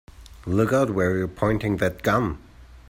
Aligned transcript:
Look 0.47 0.73
out 0.73 0.89
where 0.95 1.15
you're 1.15 1.27
pointing 1.27 1.77
that 1.77 2.01
gun! 2.01 2.39